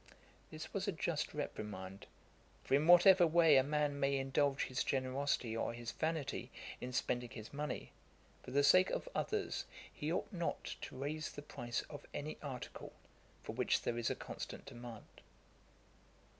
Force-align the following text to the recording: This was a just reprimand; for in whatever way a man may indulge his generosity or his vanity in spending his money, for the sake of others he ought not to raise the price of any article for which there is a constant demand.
This 0.49 0.73
was 0.73 0.87
a 0.87 0.91
just 0.91 1.31
reprimand; 1.31 2.07
for 2.63 2.73
in 2.73 2.87
whatever 2.87 3.27
way 3.27 3.55
a 3.57 3.61
man 3.63 3.99
may 3.99 4.17
indulge 4.17 4.63
his 4.63 4.83
generosity 4.83 5.55
or 5.55 5.73
his 5.73 5.91
vanity 5.91 6.49
in 6.79 6.91
spending 6.91 7.29
his 7.29 7.53
money, 7.53 7.91
for 8.41 8.49
the 8.49 8.63
sake 8.63 8.89
of 8.89 9.07
others 9.13 9.65
he 9.93 10.11
ought 10.11 10.33
not 10.33 10.75
to 10.81 10.97
raise 10.97 11.31
the 11.31 11.43
price 11.43 11.83
of 11.87 12.07
any 12.15 12.39
article 12.41 12.93
for 13.43 13.51
which 13.51 13.83
there 13.83 13.99
is 13.99 14.09
a 14.09 14.15
constant 14.15 14.65
demand. 14.65 15.05